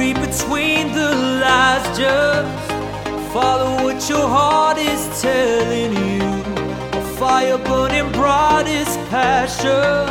Read 0.00 0.16
between 0.20 0.92
the 0.92 1.14
lies, 1.42 1.98
just 1.98 2.72
follow 3.32 3.84
what 3.84 4.08
your 4.08 4.26
heart 4.26 4.78
is 4.78 5.20
telling 5.20 5.92
you. 5.92 6.42
A 6.98 7.02
fire 7.18 7.58
burning 7.58 8.10
bright 8.12 8.66
is 8.66 8.88
passion. 9.08 10.08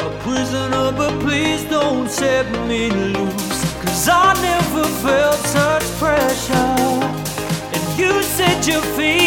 A 0.00 0.18
prisoner, 0.22 0.92
but 0.92 1.20
please 1.20 1.64
don't 1.64 2.08
set 2.08 2.46
me 2.66 2.90
loose. 2.90 3.74
Cause 3.82 4.08
I 4.08 4.32
never 4.40 4.84
felt 5.04 5.36
such 5.36 5.84
pressure. 5.98 6.76
And 7.74 7.98
you 7.98 8.22
said 8.22 8.66
you 8.66 8.80
feel 8.96 9.19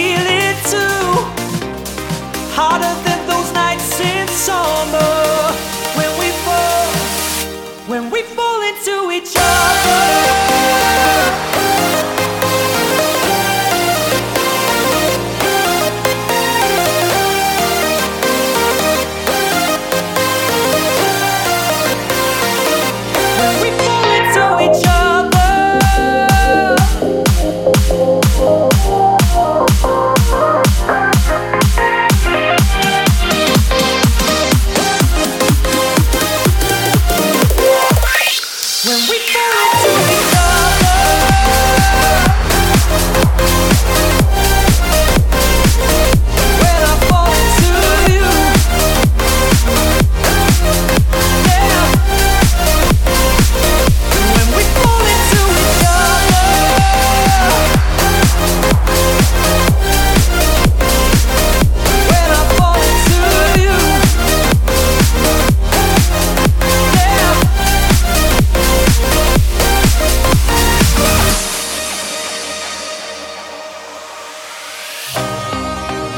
into 8.86 9.12
each 9.12 9.34
other. 9.38 9.83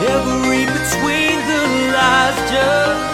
Never 0.05 0.35
read 0.51 0.69
between 0.69 1.37
the 1.49 1.61
lies, 1.95 2.37
just 2.53 3.05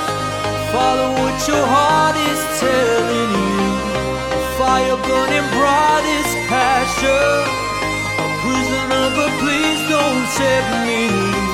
follow 0.74 1.10
what 1.22 1.38
your 1.48 1.66
heart 1.76 2.18
is 2.30 2.42
telling 2.60 3.32
you. 3.48 3.70
A 4.36 4.42
fire 4.60 4.98
burning 5.08 5.48
bright 5.56 6.06
is 6.20 6.30
passion. 6.52 7.32
A 8.20 8.28
prisoner, 8.44 9.06
but 9.16 9.32
please 9.40 9.80
don't 9.88 10.26
set 10.36 10.66
me 10.86 11.08
loose. 11.08 11.51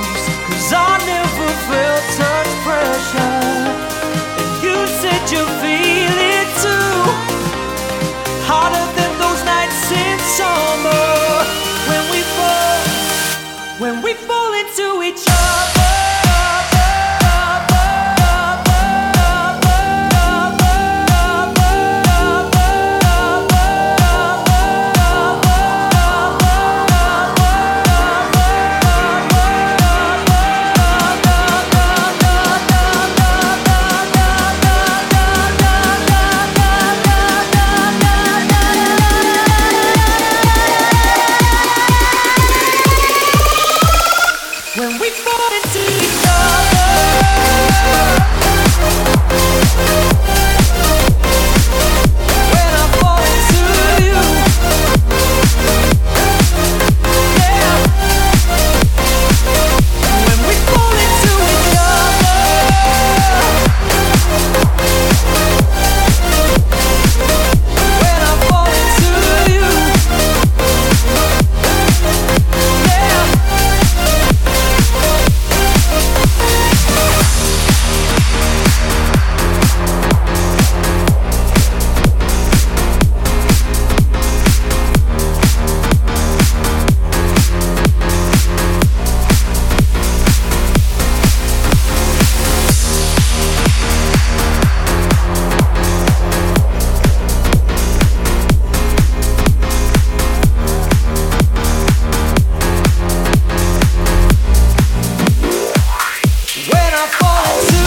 Fall 107.11 107.61
to 107.67 107.86